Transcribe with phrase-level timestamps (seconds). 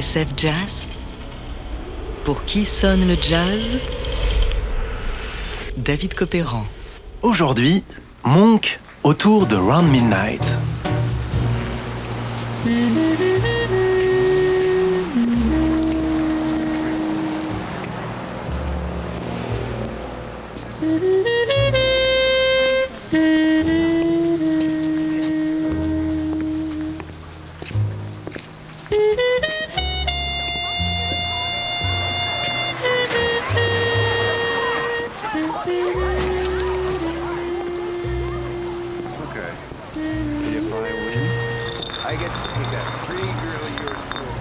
[0.00, 0.88] Jazz
[2.24, 3.78] Pour qui sonne le jazz?
[5.76, 6.64] David Copéran.
[7.20, 7.84] Aujourd'hui,
[8.24, 10.42] Monk autour de Round Midnight.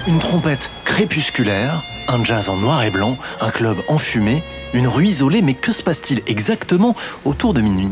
[0.07, 4.41] Une trompette crépusculaire, un jazz en noir et blanc, un club enfumé,
[4.73, 7.91] une rue isolée, mais que se passe-t-il exactement autour de minuit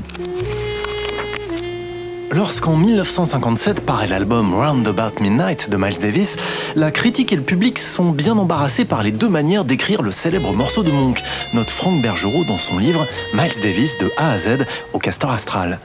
[2.32, 6.38] Lorsqu'en 1957 paraît l'album Roundabout Midnight de Miles Davis,
[6.76, 10.52] la critique et le public sont bien embarrassés par les deux manières d'écrire le célèbre
[10.54, 11.22] morceau de Monk,
[11.54, 15.80] note Frank Bergerot dans son livre Miles Davis de A à Z au castor astral.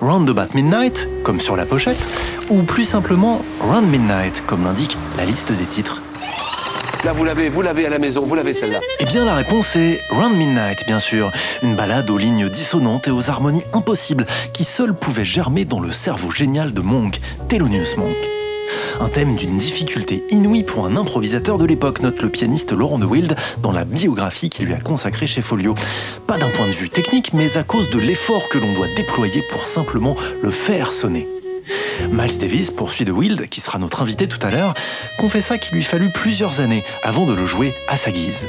[0.00, 1.98] Roundabout Midnight, comme sur la pochette,
[2.50, 6.02] ou plus simplement Round Midnight, comme l'indique la liste des titres.
[7.04, 8.78] Là, vous l'avez, vous l'avez à la maison, vous l'avez celle-là.
[9.00, 11.32] Eh bien, la réponse est Round Midnight, bien sûr.
[11.62, 15.90] Une balade aux lignes dissonantes et aux harmonies impossibles qui seules pouvaient germer dans le
[15.90, 18.41] cerveau génial de Monk, Thelonious Monk.
[19.02, 23.04] Un thème d'une difficulté inouïe pour un improvisateur de l'époque, note le pianiste Laurent de
[23.04, 25.74] Wild dans la biographie qu'il lui a consacrée chez Folio.
[26.28, 29.42] Pas d'un point de vue technique, mais à cause de l'effort que l'on doit déployer
[29.50, 31.26] pour simplement le faire sonner.
[32.12, 34.72] Miles Davis, poursuit de Wild, qui sera notre invité tout à l'heure,
[35.18, 38.46] confessa qu'il lui fallut plusieurs années avant de le jouer à sa guise.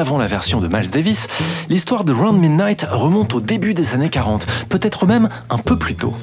[0.00, 1.28] Avant la version de Miles Davis,
[1.68, 5.94] l'histoire de Round Midnight remonte au début des années 40, peut-être même un peu plus
[5.94, 6.14] tôt.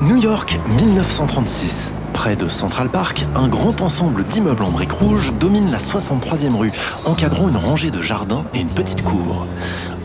[0.00, 1.92] New York 1936.
[2.14, 6.72] Près de Central Park, un grand ensemble d'immeubles en briques rouges domine la 63e rue,
[7.04, 9.46] encadrant une rangée de jardins et une petite cour.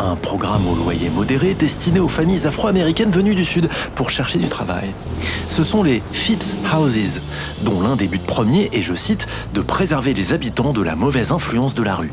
[0.04, 4.48] Un programme au loyer modéré destiné aux familles afro-américaines venues du Sud pour chercher du
[4.48, 4.90] travail.
[5.48, 7.22] Ce sont les Phipps Houses,
[7.62, 11.32] dont l'un des buts premiers est, je cite, de préserver les habitants de la mauvaise
[11.32, 12.12] influence de la rue.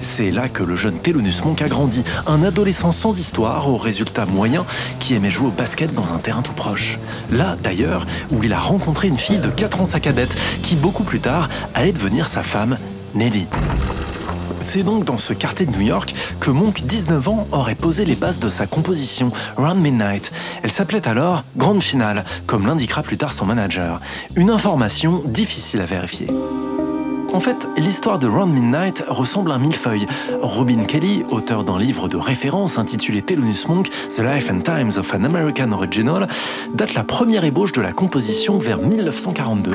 [0.00, 4.26] C'est là que le jeune Thelonious Monk a grandi, un adolescent sans histoire, aux résultats
[4.26, 4.64] moyens,
[4.98, 6.98] qui aimait jouer au basket dans un terrain tout proche.
[7.30, 11.04] Là, d'ailleurs, où il a rencontré une fille de 4 ans sa cadette, qui beaucoup
[11.04, 12.76] plus tard allait devenir sa femme,
[13.14, 13.46] Nelly.
[14.62, 18.14] C'est donc dans ce quartier de New York que Monk, 19 ans, aurait posé les
[18.14, 20.30] bases de sa composition Round Midnight.
[20.62, 24.00] Elle s'appelait alors Grande Finale, comme l'indiquera plus tard son manager.
[24.36, 26.28] Une information difficile à vérifier.
[27.34, 30.06] En fait, l'histoire de Round Midnight ressemble à un millefeuille.
[30.42, 35.12] Robin Kelly, auteur d'un livre de référence intitulé Thelonious Monk, The Life and Times of
[35.12, 36.28] an American Original,
[36.72, 39.74] date la première ébauche de la composition vers 1942.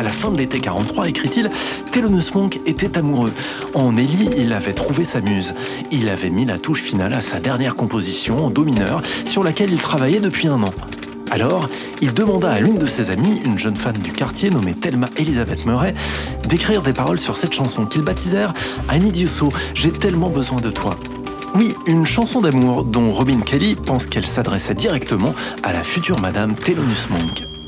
[0.00, 1.50] À la fin de l'été 43, écrit-il,
[1.92, 3.34] Thelonious Monk était amoureux.
[3.74, 5.54] En Ellie, il avait trouvé sa muse.
[5.92, 9.70] Il avait mis la touche finale à sa dernière composition en do mineur, sur laquelle
[9.70, 10.72] il travaillait depuis un an.
[11.30, 11.68] Alors,
[12.00, 15.66] il demanda à l'une de ses amies, une jeune femme du quartier nommée Thelma Elizabeth
[15.66, 15.94] Murray,
[16.48, 18.54] d'écrire des paroles sur cette chanson qu'ils baptisèrent
[18.90, 19.28] I Need
[19.74, 20.96] J'ai tellement besoin de toi.
[21.54, 26.54] Oui, une chanson d'amour dont Robin Kelly pense qu'elle s'adressait directement à la future Madame
[26.54, 27.59] Thelonious Monk.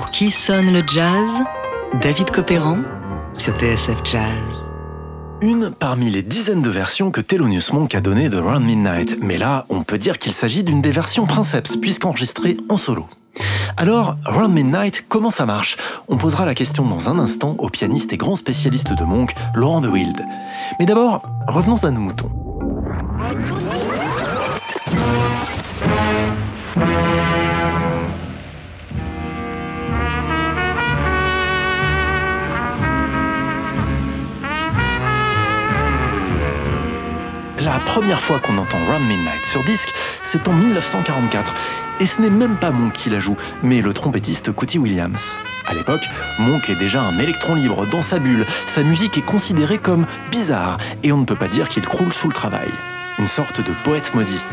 [0.00, 1.30] Pour qui sonne le jazz
[2.00, 2.78] David Copéran
[3.34, 4.72] sur TSF Jazz.
[5.42, 9.36] Une parmi les dizaines de versions que Thelonious Monk a données de Round Midnight, mais
[9.36, 13.08] là, on peut dire qu'il s'agit d'une des versions princeps, puisqu'enregistrée en solo.
[13.76, 15.76] Alors, Round Midnight, comment ça marche?
[16.08, 19.82] On posera la question dans un instant au pianiste et grand spécialiste de Monk, Laurent
[19.82, 20.24] de Wild.
[20.78, 22.30] Mais d'abord, revenons à nos moutons.
[37.90, 39.92] Première fois qu'on entend Run Midnight sur disque,
[40.22, 41.56] c'est en 1944.
[41.98, 45.36] Et ce n'est même pas Monk qui la joue, mais le trompettiste Cootie Williams.
[45.66, 46.04] À l'époque,
[46.38, 48.46] Monk est déjà un électron libre dans sa bulle.
[48.66, 52.28] Sa musique est considérée comme bizarre, et on ne peut pas dire qu'il croule sous
[52.28, 52.68] le travail.
[53.18, 54.44] Une sorte de poète maudit.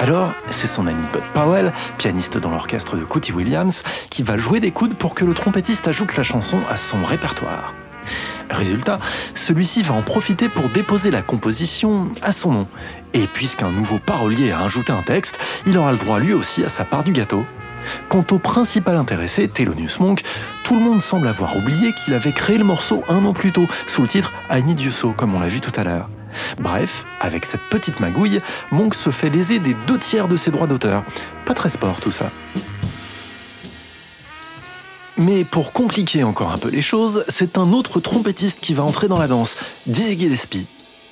[0.00, 4.58] Alors, c'est son ami Bud Powell, pianiste dans l'orchestre de Cootie Williams, qui va jouer
[4.58, 7.72] des coudes pour que le trompettiste ajoute la chanson à son répertoire.
[8.50, 8.98] Résultat,
[9.34, 12.68] celui-ci va en profiter pour déposer la composition à son nom.
[13.14, 16.68] Et puisqu'un nouveau parolier a ajouté un texte, il aura le droit lui aussi à
[16.68, 17.44] sa part du gâteau.
[18.08, 20.22] Quant au principal intéressé, Thelonious Monk,
[20.64, 23.66] tout le monde semble avoir oublié qu'il avait créé le morceau un an plus tôt,
[23.86, 24.80] sous le titre I Need
[25.16, 26.08] comme on l'a vu tout à l'heure.
[26.60, 28.40] Bref, avec cette petite magouille,
[28.70, 31.04] Monk se fait léser des deux tiers de ses droits d'auteur.
[31.44, 32.30] Pas très sport tout ça.
[35.20, 39.06] Mais pour compliquer encore un peu les choses, c'est un autre trompettiste qui va entrer
[39.06, 40.66] dans la danse, Dizzy Gillespie.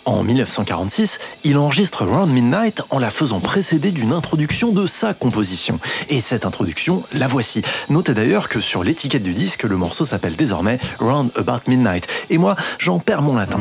[0.07, 5.79] En 1946, il enregistre Round Midnight en la faisant précéder d'une introduction de sa composition.
[6.09, 7.61] Et cette introduction, la voici.
[7.91, 12.07] Notez d'ailleurs que sur l'étiquette du disque, le morceau s'appelle désormais Round About Midnight.
[12.31, 13.61] Et moi, j'en perds mon latin.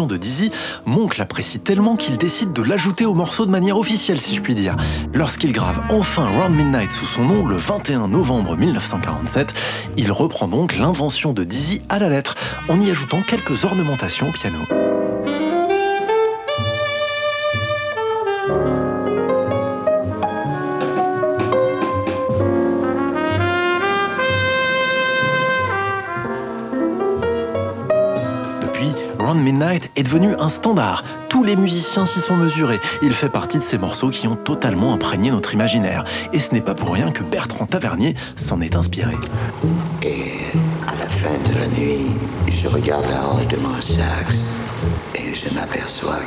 [0.00, 0.50] De Dizzy,
[0.86, 4.54] Monk l'apprécie tellement qu'il décide de l'ajouter au morceau de manière officielle, si je puis
[4.54, 4.74] dire.
[5.12, 9.52] Lorsqu'il grave enfin Round Midnight sous son nom le 21 novembre 1947,
[9.98, 12.36] il reprend donc l'invention de Dizzy à la lettre,
[12.70, 14.81] en y ajoutant quelques ornementations au piano.
[29.96, 31.04] Est devenu un standard.
[31.28, 32.80] Tous les musiciens s'y sont mesurés.
[33.02, 36.04] Il fait partie de ces morceaux qui ont totalement imprégné notre imaginaire.
[36.32, 39.14] Et ce n'est pas pour rien que Bertrand Tavernier s'en est inspiré.
[40.02, 42.10] Et à la fin de la nuit,
[42.48, 44.46] je regarde la hanche de mon sax
[45.14, 46.20] et je m'aperçois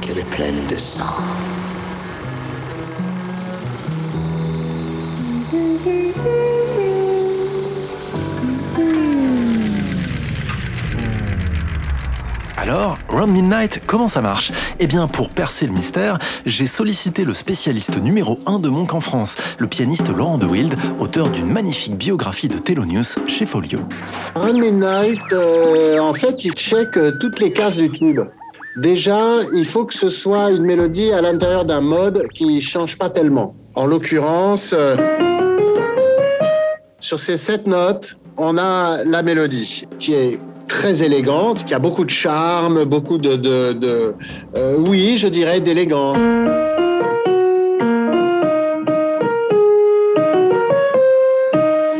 [0.00, 1.22] qu'elle est pleine de sang.
[12.68, 14.52] Alors, Round Midnight, comment ça marche?
[14.78, 19.00] Eh bien, pour percer le mystère, j'ai sollicité le spécialiste numéro 1 de Monk en
[19.00, 23.78] France, le pianiste Laurent de Wild, auteur d'une magnifique biographie de Thelonious chez Folio.
[24.34, 28.20] Round Midnight, euh, en fait, il check euh, toutes les cases du tube.
[28.76, 29.18] Déjà,
[29.54, 33.54] il faut que ce soit une mélodie à l'intérieur d'un mode qui change pas tellement.
[33.76, 34.94] En l'occurrence, euh,
[37.00, 42.04] sur ces sept notes, on a la mélodie qui est très élégante, qui a beaucoup
[42.04, 44.14] de charme, beaucoup de,
[44.54, 46.14] euh, oui, je dirais d'élégant.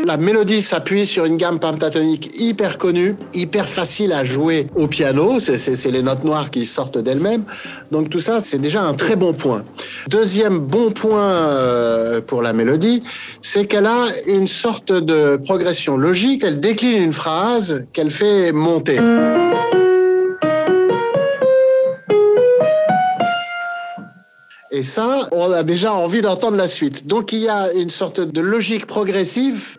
[0.09, 5.39] La mélodie s'appuie sur une gamme pentatonique hyper connue, hyper facile à jouer au piano.
[5.39, 7.43] C'est les notes noires qui sortent d'elles-mêmes.
[7.91, 9.63] Donc tout ça, c'est déjà un très bon point.
[10.07, 13.03] Deuxième bon point euh, pour la mélodie,
[13.43, 16.43] c'est qu'elle a une sorte de progression logique.
[16.43, 18.97] Elle décline une phrase qu'elle fait monter.
[24.71, 27.05] Et ça, on a déjà envie d'entendre la suite.
[27.05, 29.77] Donc il y a une sorte de logique progressive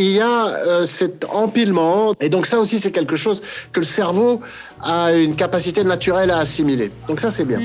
[0.00, 2.14] il y a euh, cet empilement.
[2.20, 3.42] Et donc ça aussi, c'est quelque chose
[3.72, 4.40] que le cerveau
[4.80, 6.90] a une capacité naturelle à assimiler.
[7.08, 7.60] Donc ça, c'est bien.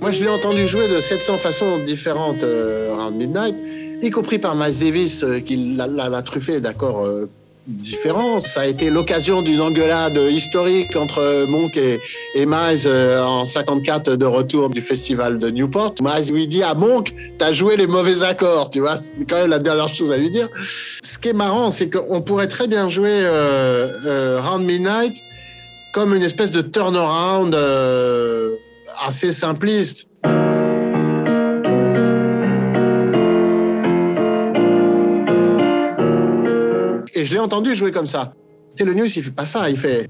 [0.00, 3.54] Moi, je l'ai entendu jouer de 700 façons différentes euh, en Midnight,
[4.02, 7.06] y compris par Miles Davis, euh, qui l'a truffé, d'accord,
[7.70, 8.40] différent.
[8.40, 12.00] Ça a été l'occasion d'une engueulade historique entre Monk et,
[12.34, 15.94] et Miles euh, en 54 de retour du festival de Newport.
[16.02, 18.98] Miles lui dit à Monk, t'as joué les mauvais accords, tu vois.
[18.98, 20.48] C'est quand même la dernière chose à lui dire.
[21.02, 25.14] Ce qui est marrant, c'est qu'on pourrait très bien jouer euh, euh, Round Midnight
[25.92, 27.56] comme une espèce de turnaround
[29.04, 30.09] assez simpliste.
[37.40, 38.32] Entendu jouer comme ça.
[38.74, 40.06] Sais, le news, il fait pas ça, il fait.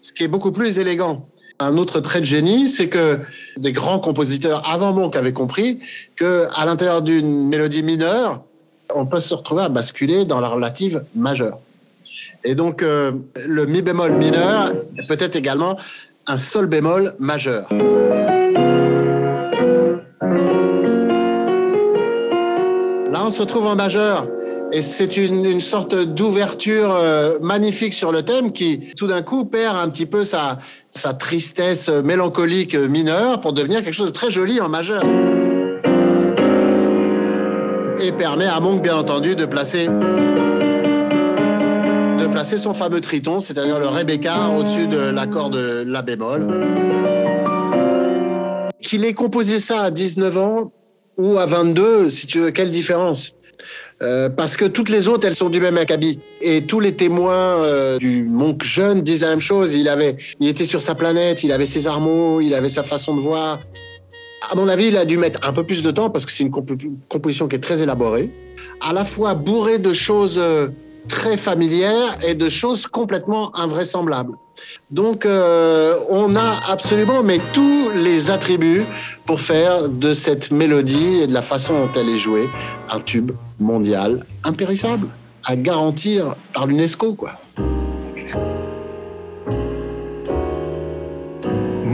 [0.00, 1.26] Ce qui est beaucoup plus élégant.
[1.58, 3.20] Un autre trait de génie, c'est que
[3.56, 5.78] des grands compositeurs avant Monk avaient compris
[6.16, 8.42] que à l'intérieur d'une mélodie mineure,
[8.94, 11.58] on peut se retrouver à basculer dans la relative majeure.
[12.44, 13.12] Et donc, euh,
[13.46, 14.72] le mi bémol mineur
[15.08, 15.76] peut-être également
[16.26, 17.68] un sol bémol majeur.
[23.30, 24.26] On se retrouve en majeur.
[24.72, 29.76] Et c'est une, sorte d'ouverture euh, magnifique sur le thème qui, tout d'un coup, perd
[29.76, 30.58] un petit peu sa,
[30.90, 35.04] sa tristesse mélancolique mineure pour devenir quelque chose de très joli en majeur.
[38.02, 39.92] Et permet à Monk, bien entendu, de placer, de
[42.32, 46.48] placer son fameux triton, c'est-à-dire le Rebecca, au-dessus de l'accord de la bémol.
[48.80, 50.72] Qu'il ait composé ça à 19 ans
[51.20, 53.34] ou à 22, si tu veux, quelle différence
[54.02, 56.20] euh, parce que toutes les autres, elles sont du même acabit.
[56.40, 59.74] Et tous les témoins euh, du Monk jeune disent la même chose.
[59.74, 63.14] Il avait, il était sur sa planète, il avait ses armeaux, il avait sa façon
[63.14, 63.58] de voir.
[64.50, 66.44] À mon avis, il a dû mettre un peu plus de temps parce que c'est
[66.44, 66.72] une comp
[67.10, 68.30] composition qui est très élaborée,
[68.80, 70.68] à la fois bourrée de choses euh,
[71.08, 74.34] très familières et de choses complètement invraisemblables.
[74.90, 78.84] Donc, euh, on a absolument, mais tous les attributs
[79.26, 82.48] pour faire de cette mélodie et de la façon dont elle est jouée
[82.90, 85.08] un tube mondial impérissable,
[85.44, 87.32] à garantir par l'UNESCO, quoi.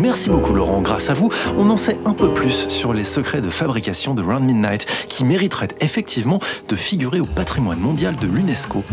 [0.07, 3.41] Merci beaucoup Laurent, grâce à vous, on en sait un peu plus sur les secrets
[3.41, 8.85] de fabrication de Round Midnight qui mériteraient effectivement de figurer au patrimoine mondial de l'UNESCO.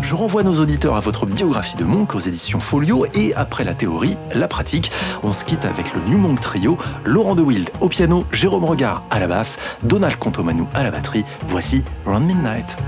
[0.00, 3.74] Je renvoie nos auditeurs à votre biographie de Monk aux éditions Folio et après la
[3.74, 4.90] théorie, la pratique,
[5.22, 9.02] on se quitte avec le New Monk Trio, Laurent de Wild au piano, Jérôme Regard
[9.10, 11.26] à la basse, Donald Contomanou à la batterie.
[11.50, 12.78] Voici Round Midnight.